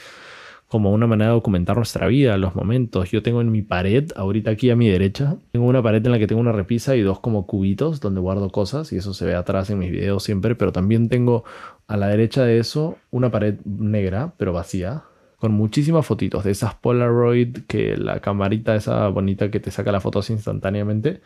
como 0.73 0.91
una 0.91 1.07
manera 1.07 1.29
de 1.29 1.35
documentar 1.35 1.77
nuestra 1.77 2.07
vida, 2.07 2.39
los 2.39 2.55
momentos. 2.55 3.11
Yo 3.11 3.23
tengo 3.23 3.43
en 3.43 3.53
mi 3.53 3.61
pared, 3.61 4.11
ahorita 4.17 4.53
aquí 4.53 4.71
a 4.71 4.75
mi 4.75 4.89
derecha, 4.89 5.37
tengo 5.51 5.67
una 5.67 5.83
pared 5.83 6.03
en 6.03 6.13
la 6.13 6.19
que 6.19 6.27
tengo 6.27 6.41
una 6.41 6.51
repisa 6.51 6.97
y 6.97 7.03
dos 7.03 7.21
como 7.21 7.47
cubitos 7.47 8.01
donde 8.01 8.23
guardo 8.23 8.49
cosas 8.49 8.91
y 8.91 8.97
eso 8.97 9.13
se 9.13 9.27
ve 9.27 9.35
atrás 9.35 9.69
en 9.69 9.79
mis 9.81 9.91
videos 9.91 10.23
siempre, 10.23 10.55
pero 10.55 10.73
también 10.73 11.11
tengo 11.11 11.45
a 11.93 11.99
la 11.99 12.09
derecha 12.09 12.43
de 12.45 12.59
eso 12.59 12.97
una 13.11 13.31
pared 13.31 13.57
negra, 13.67 14.33
pero 14.39 14.55
vacía, 14.55 15.03
con 15.37 15.53
muchísimas 15.53 16.07
fotitos 16.07 16.43
de 16.43 16.51
esas 16.51 16.75
Polaroid 16.75 17.65
que 17.69 17.99
la 17.99 18.21
camarita 18.21 18.75
esa 18.75 19.09
bonita 19.09 19.51
que 19.51 19.61
te 19.61 19.71
saca 19.71 19.93
las 19.93 20.03
fotos 20.03 20.31
instantáneamente 20.31 21.21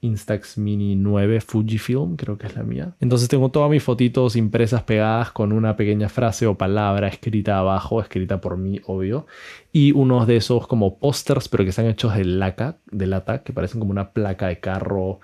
Instax 0.00 0.58
Mini 0.58 0.94
9 0.94 1.40
Fujifilm, 1.40 2.14
creo 2.14 2.38
que 2.38 2.46
es 2.46 2.54
la 2.54 2.62
mía. 2.62 2.94
Entonces 3.00 3.28
tengo 3.28 3.50
todas 3.50 3.68
mis 3.68 3.82
fotitos 3.82 4.36
impresas 4.36 4.84
pegadas 4.84 5.32
con 5.32 5.52
una 5.52 5.74
pequeña 5.74 6.08
frase 6.08 6.46
o 6.46 6.56
palabra 6.56 7.08
escrita 7.08 7.58
abajo, 7.58 8.00
escrita 8.00 8.40
por 8.40 8.56
mí, 8.56 8.80
obvio. 8.86 9.26
Y 9.72 9.90
unos 9.90 10.28
de 10.28 10.36
esos 10.36 10.68
como 10.68 10.98
pósters, 10.98 11.48
pero 11.48 11.64
que 11.64 11.70
están 11.70 11.86
hechos 11.86 12.14
de 12.14 12.24
laca, 12.24 12.76
de 12.92 13.08
lata, 13.08 13.42
que 13.42 13.52
parecen 13.52 13.80
como 13.80 13.90
una 13.90 14.10
placa 14.10 14.46
de 14.46 14.60
carro 14.60 15.20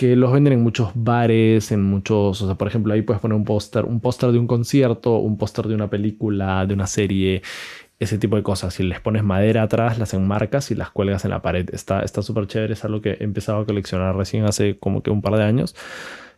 que 0.00 0.16
los 0.16 0.32
venden 0.32 0.54
en 0.54 0.62
muchos 0.62 0.92
bares, 0.94 1.72
en 1.72 1.82
muchos, 1.82 2.40
o 2.40 2.46
sea, 2.46 2.54
por 2.54 2.66
ejemplo, 2.66 2.94
ahí 2.94 3.02
puedes 3.02 3.20
poner 3.20 3.36
un 3.36 3.44
póster, 3.44 3.84
un 3.84 4.00
póster 4.00 4.32
de 4.32 4.38
un 4.38 4.46
concierto, 4.46 5.18
un 5.18 5.36
póster 5.36 5.66
de 5.66 5.74
una 5.74 5.90
película, 5.90 6.64
de 6.64 6.72
una 6.72 6.86
serie, 6.86 7.42
ese 7.98 8.16
tipo 8.16 8.36
de 8.36 8.42
cosas. 8.42 8.72
Si 8.72 8.82
les 8.82 8.98
pones 8.98 9.24
madera 9.24 9.62
atrás, 9.62 9.98
las 9.98 10.14
enmarcas 10.14 10.70
y 10.70 10.74
las 10.74 10.88
cuelgas 10.88 11.26
en 11.26 11.32
la 11.32 11.42
pared. 11.42 11.68
Está 11.70 12.06
súper 12.06 12.46
chévere, 12.46 12.72
es 12.72 12.82
algo 12.82 13.02
que 13.02 13.10
he 13.10 13.24
empezado 13.24 13.58
a 13.58 13.66
coleccionar 13.66 14.16
recién 14.16 14.46
hace 14.46 14.78
como 14.78 15.02
que 15.02 15.10
un 15.10 15.20
par 15.20 15.36
de 15.36 15.44
años. 15.44 15.76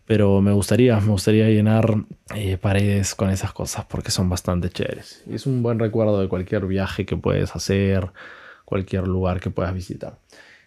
Pero 0.06 0.40
me 0.40 0.50
gustaría, 0.50 0.98
me 0.98 1.12
gustaría 1.12 1.48
llenar 1.48 1.98
eh, 2.34 2.56
paredes 2.56 3.14
con 3.14 3.30
esas 3.30 3.52
cosas 3.52 3.84
porque 3.84 4.10
son 4.10 4.28
bastante 4.28 4.70
chéveres. 4.70 5.22
Y 5.30 5.36
es 5.36 5.46
un 5.46 5.62
buen 5.62 5.78
recuerdo 5.78 6.20
de 6.20 6.26
cualquier 6.26 6.66
viaje 6.66 7.06
que 7.06 7.16
puedes 7.16 7.54
hacer, 7.54 8.10
cualquier 8.64 9.06
lugar 9.06 9.38
que 9.38 9.50
puedas 9.50 9.72
visitar. 9.72 10.18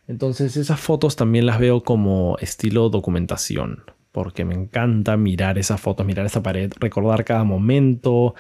Entonces 0.08 0.56
esas 0.58 0.80
fotos 0.80 1.16
también 1.16 1.46
las 1.46 1.60
veo 1.60 1.84
como 1.84 2.38
estilo 2.40 2.90
documentación, 2.90 3.84
porque 4.12 4.46
me 4.46 4.54
encanta 4.56 5.18
mirar 5.18 5.58
esas 5.58 5.82
fotos, 5.82 6.06
mirar 6.06 6.26
esa 6.26 6.44
pared, 6.44 6.72
recordar 6.80 7.26
cada 7.26 7.44
momento, 7.44 8.36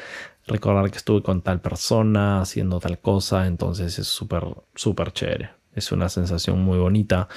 recordar 0.47 0.91
que 0.91 0.97
estuve 0.97 1.23
con 1.23 1.41
tal 1.41 1.61
persona 1.61 2.41
haciendo 2.41 2.79
tal 2.79 2.99
cosa, 2.99 3.47
entonces 3.47 3.97
es 3.97 4.07
súper, 4.07 4.43
súper 4.75 5.11
chévere. 5.11 5.49
Es 5.73 5.91
una 5.91 6.07
sensación 6.07 6.61
muy 6.61 6.77
bonita 6.77 7.27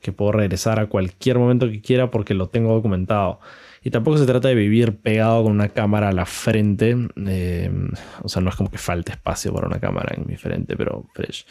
que 0.00 0.12
puedo 0.12 0.32
regresar 0.32 0.80
a 0.80 0.86
cualquier 0.86 1.38
momento 1.38 1.68
que 1.68 1.80
quiera 1.80 2.10
porque 2.10 2.34
lo 2.34 2.48
tengo 2.48 2.72
documentado. 2.72 3.40
Y 3.84 3.90
tampoco 3.90 4.18
se 4.18 4.26
trata 4.26 4.48
de 4.48 4.54
vivir 4.54 4.98
pegado 4.98 5.42
con 5.42 5.52
una 5.52 5.68
cámara 5.68 6.08
a 6.08 6.12
la 6.12 6.24
frente. 6.24 6.96
Eh, 7.26 7.70
o 8.22 8.28
sea, 8.28 8.40
no 8.42 8.50
es 8.50 8.56
como 8.56 8.70
que 8.70 8.78
falte 8.78 9.12
espacio 9.12 9.52
para 9.52 9.66
una 9.66 9.80
cámara 9.80 10.14
en 10.16 10.26
mi 10.26 10.36
frente, 10.36 10.76
pero 10.76 11.04
fresh. 11.14 11.46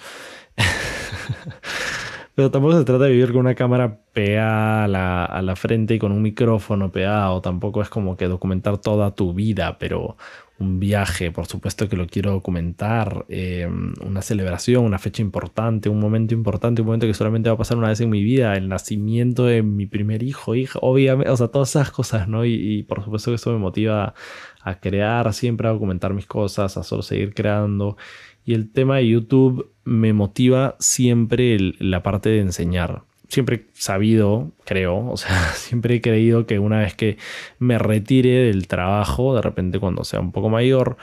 Pero 2.41 2.49
tampoco 2.49 2.75
se 2.75 2.85
trata 2.85 3.03
de 3.03 3.11
vivir 3.11 3.33
con 3.33 3.41
una 3.41 3.53
cámara 3.53 3.99
pegada 4.13 4.85
a 4.85 5.41
la, 5.43 5.55
frente 5.55 5.93
y 5.93 5.99
con 5.99 6.11
un 6.11 6.23
micrófono 6.23 6.91
pegado. 6.91 7.39
Tampoco 7.39 7.83
es 7.83 7.89
como 7.89 8.17
que 8.17 8.27
documentar 8.27 8.79
toda 8.79 9.13
tu 9.13 9.35
vida, 9.35 9.77
pero 9.77 10.17
un 10.57 10.79
viaje, 10.79 11.31
por 11.31 11.45
supuesto 11.45 11.87
que 11.87 11.95
lo 11.95 12.07
quiero 12.07 12.31
documentar. 12.31 13.27
Em, 13.29 13.93
una 14.03 14.23
celebración, 14.23 14.85
una 14.85 14.97
fecha 14.97 15.21
importante, 15.21 15.87
un 15.87 15.99
momento 15.99 16.33
importante, 16.33 16.81
un 16.81 16.87
momento 16.87 17.05
que 17.05 17.13
solamente 17.13 17.47
va 17.47 17.53
a 17.53 17.57
pasar 17.59 17.77
una 17.77 17.89
vez 17.89 18.01
en 18.01 18.09
mi 18.09 18.23
vida. 18.23 18.55
El 18.55 18.69
nacimiento 18.69 19.45
de 19.45 19.61
mi 19.61 19.85
primer 19.85 20.23
hijo, 20.23 20.55
hija, 20.55 20.79
obviamente, 20.81 21.29
o 21.29 21.37
sea, 21.37 21.49
todas 21.49 21.69
esas 21.69 21.91
cosas, 21.91 22.27
¿no? 22.27 22.43
Y, 22.43 22.55
y 22.55 22.81
por 22.81 23.03
supuesto 23.03 23.29
que 23.29 23.35
eso 23.35 23.51
me 23.51 23.59
motiva 23.59 24.15
a 24.63 24.79
crear, 24.79 25.31
siempre 25.35 25.67
a 25.67 25.73
documentar 25.73 26.15
mis 26.15 26.25
cosas, 26.25 26.75
a 26.75 26.81
solo 26.81 27.03
seguir 27.03 27.35
creando. 27.35 27.97
Y 28.43 28.55
el 28.55 28.71
tema 28.71 28.97
de 28.97 29.09
YouTube 29.09 29.70
me 29.83 30.13
motiva 30.13 30.75
siempre 30.79 31.57
la 31.79 32.03
parte 32.03 32.29
de 32.29 32.39
enseñar. 32.39 33.03
Siempre 33.27 33.55
he 33.55 33.65
sabido, 33.73 34.51
creo, 34.65 35.09
o 35.09 35.17
sea, 35.17 35.51
siempre 35.55 35.95
he 35.95 36.01
creído 36.01 36.45
que 36.45 36.59
una 36.59 36.79
vez 36.79 36.93
que 36.95 37.17
me 37.59 37.77
retire 37.77 38.45
del 38.45 38.67
trabajo, 38.67 39.35
de 39.35 39.41
repente 39.41 39.79
cuando 39.79 40.03
sea 40.03 40.19
un 40.19 40.31
poco 40.31 40.49
mayor, 40.49 40.97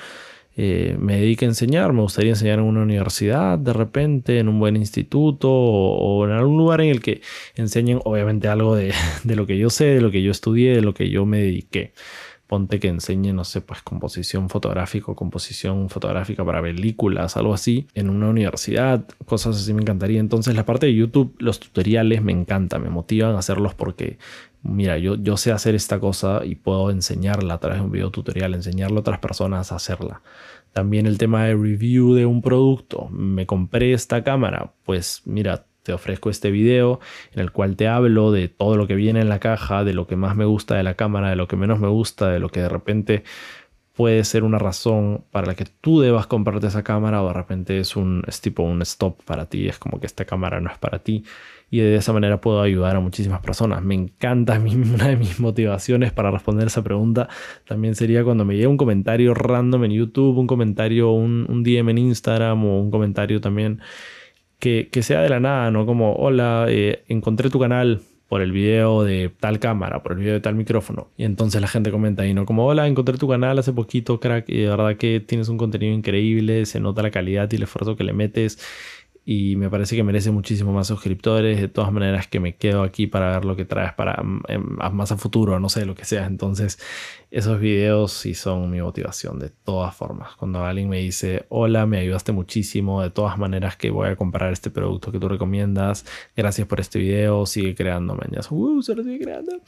eh, 0.56 0.96
me 0.98 1.20
dedique 1.20 1.44
a 1.44 1.48
enseñar. 1.48 1.92
Me 1.92 2.02
gustaría 2.02 2.30
enseñar 2.30 2.58
en 2.58 2.64
una 2.64 2.82
universidad, 2.82 3.58
de 3.58 3.72
repente, 3.72 4.40
en 4.40 4.48
un 4.48 4.58
buen 4.58 4.76
instituto 4.76 5.48
o, 5.50 6.24
en 6.26 6.32
algún 6.32 6.58
lugar 6.58 6.80
en 6.80 6.88
el 6.88 7.00
que 7.00 7.22
enseñen, 7.54 8.00
obviamente, 8.04 8.48
algo 8.48 8.74
de, 8.74 8.92
de 9.24 9.36
lo 9.36 9.46
que 9.46 9.56
yo 9.56 9.70
sé, 9.70 9.86
de 9.86 10.00
lo 10.00 10.10
que 10.10 10.22
yo 10.22 10.32
estudié, 10.32 10.74
de 10.74 10.82
lo 10.82 10.94
que 10.94 11.10
yo 11.10 11.24
me 11.26 11.38
dediqué 11.38 11.92
ponte 12.48 12.80
que 12.80 12.88
enseñe, 12.88 13.32
no 13.32 13.44
sé, 13.44 13.60
pues 13.60 13.82
composición 13.82 14.48
fotográfica, 14.48 15.14
composición 15.14 15.90
fotográfica 15.90 16.44
para 16.44 16.62
películas, 16.62 17.36
algo 17.36 17.52
así, 17.52 17.86
en 17.94 18.08
una 18.08 18.30
universidad, 18.30 19.04
cosas 19.26 19.56
así 19.56 19.74
me 19.74 19.82
encantaría. 19.82 20.18
Entonces 20.18 20.56
la 20.56 20.64
parte 20.64 20.86
de 20.86 20.94
YouTube, 20.94 21.36
los 21.38 21.60
tutoriales 21.60 22.22
me 22.22 22.32
encanta, 22.32 22.78
me 22.78 22.88
motivan 22.88 23.36
a 23.36 23.40
hacerlos 23.40 23.74
porque, 23.74 24.18
mira, 24.62 24.96
yo, 24.96 25.16
yo 25.16 25.36
sé 25.36 25.52
hacer 25.52 25.74
esta 25.74 26.00
cosa 26.00 26.40
y 26.42 26.54
puedo 26.54 26.90
enseñarla 26.90 27.54
a 27.54 27.60
través 27.60 27.80
de 27.80 27.84
un 27.84 27.92
video 27.92 28.10
tutorial, 28.10 28.54
enseñarle 28.54 28.96
a 28.96 29.00
otras 29.00 29.18
personas 29.18 29.70
a 29.70 29.76
hacerla. 29.76 30.22
También 30.72 31.06
el 31.06 31.18
tema 31.18 31.44
de 31.44 31.54
review 31.54 32.14
de 32.14 32.24
un 32.24 32.40
producto. 32.40 33.08
Me 33.10 33.44
compré 33.46 33.92
esta 33.92 34.24
cámara, 34.24 34.72
pues 34.84 35.20
mira, 35.26 35.66
te 35.88 35.94
ofrezco 35.94 36.28
este 36.28 36.50
video 36.50 37.00
en 37.32 37.40
el 37.40 37.50
cual 37.50 37.74
te 37.74 37.88
hablo 37.88 38.30
de 38.30 38.48
todo 38.48 38.76
lo 38.76 38.86
que 38.86 38.94
viene 38.94 39.22
en 39.22 39.30
la 39.30 39.38
caja, 39.38 39.84
de 39.84 39.94
lo 39.94 40.06
que 40.06 40.16
más 40.16 40.36
me 40.36 40.44
gusta 40.44 40.74
de 40.74 40.82
la 40.82 40.92
cámara, 40.92 41.30
de 41.30 41.36
lo 41.36 41.48
que 41.48 41.56
menos 41.56 41.80
me 41.80 41.88
gusta, 41.88 42.28
de 42.28 42.40
lo 42.40 42.50
que 42.50 42.60
de 42.60 42.68
repente 42.68 43.24
puede 43.94 44.22
ser 44.24 44.44
una 44.44 44.58
razón 44.58 45.24
para 45.30 45.46
la 45.46 45.54
que 45.54 45.64
tú 45.64 46.00
debas 46.00 46.26
comprarte 46.26 46.66
esa 46.66 46.82
cámara 46.82 47.22
o 47.22 47.28
de 47.28 47.32
repente 47.32 47.80
es 47.80 47.96
un 47.96 48.22
tipo 48.42 48.64
un 48.64 48.82
stop 48.82 49.22
para 49.24 49.46
ti, 49.46 49.66
es 49.66 49.78
como 49.78 49.98
que 49.98 50.04
esta 50.04 50.26
cámara 50.26 50.60
no 50.60 50.70
es 50.70 50.76
para 50.76 50.98
ti 50.98 51.24
y 51.70 51.78
de 51.78 51.96
esa 51.96 52.12
manera 52.12 52.38
puedo 52.38 52.60
ayudar 52.60 52.94
a 52.94 53.00
muchísimas 53.00 53.40
personas. 53.40 53.82
Me 53.82 53.94
encanta, 53.94 54.58
una 54.60 55.08
de 55.08 55.16
mis 55.16 55.40
motivaciones 55.40 56.12
para 56.12 56.30
responder 56.30 56.66
esa 56.66 56.84
pregunta 56.84 57.30
también 57.66 57.94
sería 57.94 58.22
cuando 58.24 58.44
me 58.44 58.56
llega 58.56 58.68
un 58.68 58.76
comentario 58.76 59.32
random 59.32 59.84
en 59.84 59.92
YouTube, 59.92 60.36
un 60.36 60.46
comentario, 60.46 61.12
un, 61.12 61.46
un 61.48 61.62
DM 61.62 61.88
en 61.88 61.98
Instagram 61.98 62.62
o 62.66 62.78
un 62.78 62.90
comentario 62.90 63.40
también 63.40 63.80
que, 64.58 64.88
sea 65.02 65.20
de 65.20 65.28
la 65.28 65.40
nada, 65.40 65.70
¿no? 65.70 65.86
Como, 65.86 66.14
hola, 66.14 66.66
eh, 66.68 67.04
encontré 67.08 67.50
tu 67.50 67.60
canal 67.60 68.02
por 68.28 68.42
el 68.42 68.52
video 68.52 69.04
de 69.04 69.30
tal 69.40 69.58
cámara, 69.58 70.02
por 70.02 70.12
el 70.12 70.18
video 70.18 70.34
de 70.34 70.40
tal 70.40 70.54
micrófono. 70.54 71.08
Y 71.16 71.24
entonces 71.24 71.60
la 71.62 71.68
gente 71.68 71.90
comenta 71.90 72.24
ahí, 72.24 72.34
¿no? 72.34 72.44
Como, 72.44 72.66
hola, 72.66 72.86
encontré 72.86 73.16
tu 73.16 73.26
canal 73.28 73.58
hace 73.58 73.72
poquito, 73.72 74.20
crack, 74.20 74.48
y 74.48 74.58
de 74.58 74.68
verdad 74.68 74.96
que 74.96 75.20
tienes 75.20 75.48
un 75.48 75.56
contenido 75.56 75.94
increíble, 75.94 76.66
se 76.66 76.78
nota 76.78 77.02
la 77.02 77.10
calidad 77.10 77.50
y 77.50 77.56
el 77.56 77.62
esfuerzo 77.62 77.96
que 77.96 78.04
le 78.04 78.12
metes 78.12 78.58
y 79.30 79.56
me 79.56 79.68
parece 79.68 79.94
que 79.94 80.02
merece 80.02 80.30
muchísimo 80.30 80.72
más 80.72 80.86
suscriptores. 80.86 81.60
De 81.60 81.68
todas 81.68 81.92
maneras 81.92 82.26
que 82.26 82.40
me 82.40 82.56
quedo 82.56 82.82
aquí 82.82 83.06
para 83.06 83.32
ver 83.32 83.44
lo 83.44 83.56
que 83.56 83.66
traes 83.66 83.92
para 83.92 84.22
mm, 84.22 84.40
em, 84.48 84.76
más 84.94 85.12
a 85.12 85.18
futuro, 85.18 85.60
no 85.60 85.68
sé, 85.68 85.84
lo 85.84 85.94
que 85.94 86.06
sea. 86.06 86.24
Entonces, 86.24 86.78
esos 87.30 87.60
videos 87.60 88.10
sí 88.10 88.32
son 88.32 88.70
mi 88.70 88.80
motivación 88.80 89.38
de 89.38 89.50
todas 89.50 89.94
formas. 89.94 90.34
Cuando 90.36 90.64
alguien 90.64 90.88
me 90.88 91.00
dice, 91.00 91.44
hola, 91.50 91.84
me 91.84 91.98
ayudaste 91.98 92.32
muchísimo, 92.32 93.02
de 93.02 93.10
todas 93.10 93.36
maneras 93.36 93.76
que 93.76 93.90
voy 93.90 94.08
a 94.08 94.16
comprar 94.16 94.50
este 94.50 94.70
producto 94.70 95.12
que 95.12 95.18
tú 95.18 95.28
recomiendas, 95.28 96.06
gracias 96.34 96.66
por 96.66 96.80
este 96.80 96.98
video, 96.98 97.44
sigue 97.44 97.74
creando, 97.74 98.14
mañana. 98.14 98.40
Uh, 98.48 98.80
se 98.80 98.94
lo 98.94 99.02
sigue 99.02 99.18
creando. 99.18 99.60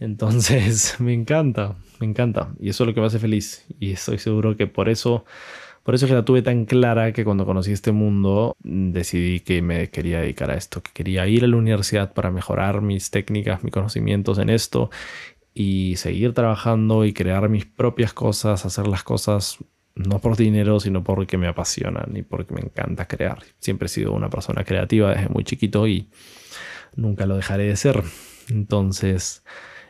Entonces, 0.00 0.96
me 0.98 1.12
encanta, 1.12 1.76
me 2.00 2.06
encanta. 2.06 2.52
Y 2.58 2.70
eso 2.70 2.82
es 2.82 2.88
lo 2.88 2.94
que 2.94 3.00
me 3.00 3.06
hace 3.06 3.20
feliz. 3.20 3.64
Y 3.78 3.92
estoy 3.92 4.18
seguro 4.18 4.56
que 4.56 4.66
por 4.66 4.88
eso 4.88 5.24
por 5.84 5.94
eso 5.94 6.06
es 6.06 6.10
que 6.10 6.16
la 6.16 6.24
tuve 6.24 6.40
tan 6.40 6.64
clara 6.64 7.12
que 7.12 7.24
cuando 7.24 7.44
conocí 7.44 7.70
este 7.70 7.92
mundo 7.92 8.56
decidí 8.62 9.40
que 9.40 9.60
me 9.60 9.90
quería 9.90 10.20
dedicar 10.20 10.50
a 10.50 10.54
esto, 10.54 10.82
que 10.82 10.90
quería 10.92 11.26
ir 11.28 11.44
a 11.44 11.46
la 11.46 11.56
universidad 11.56 12.14
para 12.14 12.30
mejorar 12.30 12.80
mis 12.80 13.10
técnicas, 13.10 13.62
mis 13.62 13.72
conocimientos 13.72 14.38
en 14.38 14.48
esto 14.48 14.90
y 15.52 15.96
seguir 15.96 16.32
trabajando 16.32 17.04
y 17.04 17.12
crear 17.12 17.50
mis 17.50 17.66
propias 17.66 18.14
cosas, 18.14 18.64
hacer 18.64 18.88
las 18.88 19.02
cosas 19.02 19.58
no 19.94 20.20
por 20.20 20.36
dinero, 20.36 20.80
sino 20.80 21.04
porque 21.04 21.36
me 21.36 21.48
apasionan 21.48 22.16
y 22.16 22.22
porque 22.22 22.54
me 22.54 22.62
encanta 22.62 23.06
crear. 23.06 23.42
Siempre 23.58 23.86
he 23.86 23.88
sido 23.90 24.12
una 24.12 24.30
persona 24.30 24.64
creativa 24.64 25.10
desde 25.10 25.28
muy 25.28 25.44
chiquito 25.44 25.86
y 25.86 26.08
nunca 26.96 27.26
lo 27.26 27.36
dejaré 27.36 27.64
de 27.64 27.76
ser. 27.76 28.02
Entonces, 28.48 29.44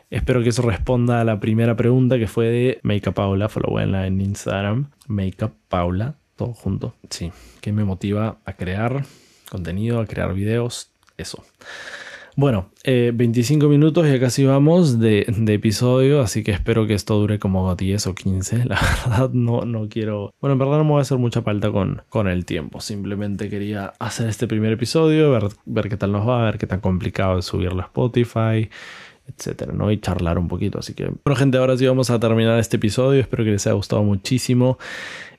Espero 0.09 0.43
que 0.43 0.49
eso 0.49 0.61
responda 0.61 1.21
a 1.21 1.23
la 1.23 1.39
primera 1.39 1.75
pregunta 1.75 2.17
que 2.17 2.27
fue 2.27 2.47
de 2.47 2.79
Makeup 2.83 3.15
Paula, 3.15 3.49
followenla 3.49 4.07
en 4.07 4.21
Instagram. 4.21 4.89
Makeup 5.07 5.53
Paula, 5.67 6.15
todo 6.35 6.53
junto. 6.53 6.93
Sí, 7.09 7.31
que 7.61 7.71
me 7.71 7.83
motiva 7.83 8.37
a 8.45 8.53
crear 8.53 9.03
contenido, 9.49 9.99
a 9.99 10.05
crear 10.05 10.33
videos, 10.33 10.91
eso. 11.17 11.43
Bueno, 12.37 12.69
25 12.83 13.65
eh, 13.65 13.69
minutos 13.69 14.05
ya 14.07 14.19
casi 14.19 14.43
vamos 14.43 14.99
de, 14.99 15.25
episodio, 15.47 16.19
así 16.19 16.43
que 16.43 16.51
espero 16.51 16.85
que 16.85 16.93
esto 16.93 17.17
dure 17.17 17.39
como 17.39 17.73
10 17.73 18.07
o 18.07 18.13
15. 18.13 18.65
La 18.65 18.77
verdad, 19.05 19.29
no, 19.31 19.61
no 19.61 19.87
quiero. 19.87 20.33
Bueno, 20.41 20.53
en 20.53 20.59
verdad 20.59 20.77
no 20.77 20.83
me 20.83 20.89
voy 20.91 20.99
a 20.99 21.03
hacer 21.03 21.17
mucha 21.17 21.41
falta 21.41 21.71
con, 21.71 22.01
con 22.09 22.27
el 22.27 22.43
tiempo. 22.43 22.81
Simplemente 22.81 23.49
quería 23.49 23.93
hacer 23.99 24.27
este 24.27 24.47
primer 24.47 24.73
episodio, 24.73 25.31
ver, 25.31 25.45
ver 25.65 25.87
qué 25.87 25.95
tal 25.95 26.11
nos 26.11 26.27
va, 26.27 26.43
ver 26.43 26.57
qué 26.57 26.67
tan 26.67 26.81
complicado 26.81 27.39
es 27.39 27.45
subirlo 27.45 27.81
a 27.81 27.85
Spotify 27.85 28.69
etcétera, 29.27 29.73
¿no? 29.73 29.91
Y 29.91 29.99
charlar 29.99 30.37
un 30.37 30.47
poquito. 30.47 30.79
Así 30.79 30.93
que, 30.93 31.05
bueno, 31.23 31.35
gente, 31.35 31.57
ahora 31.57 31.77
sí 31.77 31.85
vamos 31.87 32.09
a 32.09 32.19
terminar 32.19 32.59
este 32.59 32.77
episodio. 32.77 33.21
Espero 33.21 33.43
que 33.43 33.51
les 33.51 33.65
haya 33.67 33.73
gustado 33.73 34.03
muchísimo. 34.03 34.77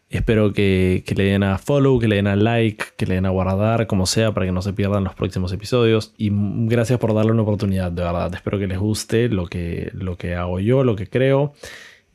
Espero 0.09 0.52
que, 0.52 1.02
le 1.16 1.25
den 1.25 1.43
a 1.43 1.59
follow, 1.59 1.99
que 1.99 2.07
le 2.07 2.16
den 2.16 2.28
a 2.28 2.37
like, 2.37 2.85
que 2.97 3.07
le 3.07 3.16
den 3.16 3.26
a 3.26 3.31
guardar, 3.31 3.88
como 3.88 4.07
sea, 4.07 4.33
para 4.33 4.47
que 4.47 4.52
no 4.52 4.62
se 4.62 4.73
pierdan 4.73 5.02
los 5.02 5.14
próximos 5.14 5.52
episodios. 5.52 6.14
Y 6.16 6.31
gracias 6.33 6.99
por 6.99 7.12
darle 7.12 7.33
una 7.33 7.43
oportunidad, 7.43 7.90
de 7.90 8.02
verdad. 8.02 8.33
Espero 8.35 8.59
que 8.59 8.69
les 8.69 8.78
guste 8.78 9.28
lo 9.28 9.47
que, 9.47 9.90
lo 9.95 10.16
que 10.16 10.35
hago 10.35 10.61
yo, 10.61 10.85
lo 10.85 10.95
que 10.95 11.09
creo. 11.09 11.55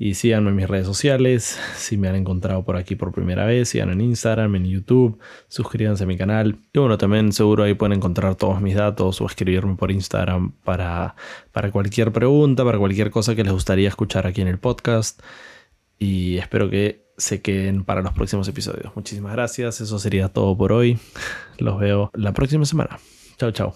Y 0.04 0.16
síganme 0.16 0.50
en 0.50 0.56
mis 0.56 0.68
redes 0.68 0.88
sociales. 0.88 1.60
Si 1.76 1.96
me 1.96 2.08
han 2.08 2.16
encontrado 2.16 2.66
por 2.66 2.76
aquí 2.76 2.96
por 2.96 3.12
primera 3.12 3.46
vez, 3.46 3.70
síganme 3.70 3.94
en 3.94 4.02
Instagram, 4.02 4.56
en 4.56 4.66
YouTube. 4.66 5.20
Suscríbanse 5.48 6.06
a 6.06 6.08
mi 6.08 6.18
canal. 6.18 6.58
Y 6.74 6.80
bueno, 6.80 6.98
también 6.98 7.32
seguro 7.32 7.64
ahí 7.64 7.76
pueden 7.76 7.98
encontrar 7.98 8.34
todos 8.34 8.62
mis 8.62 8.74
datos 8.74 9.22
o 9.22 9.28
escribirme 9.28 9.76
por 9.76 9.92
Instagram 9.92 10.54
para, 10.64 11.16
para 11.52 11.70
cualquier 11.70 12.12
pregunta, 12.12 12.66
para 12.66 12.80
cualquier 12.80 13.12
cosa 13.12 13.36
que 13.36 13.44
les 13.44 13.54
gustaría 13.54 13.90
escuchar 13.90 14.26
aquí 14.26 14.42
en 14.42 14.48
el 14.48 14.58
podcast. 14.58 15.22
Y 16.00 16.38
espero 16.38 16.68
que 16.72 17.06
se 17.16 17.44
queden 17.44 17.84
para 17.84 18.02
los 18.02 18.14
próximos 18.14 18.48
episodios. 18.48 18.92
Muchísimas 18.96 19.34
gracias. 19.34 19.82
Eso 19.82 20.00
sería 20.00 20.30
todo 20.30 20.58
por 20.58 20.72
hoy. 20.72 20.98
Los 21.60 21.80
veo 21.80 22.10
la 22.16 22.34
próxima 22.34 22.66
semana. 22.66 22.98
Chao, 23.38 23.52
chao. 23.52 23.76